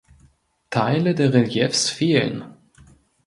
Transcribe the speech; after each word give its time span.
Teile 0.71 1.13
der 1.13 1.31
Reliefs 1.31 1.91
fehlen. 1.91 2.55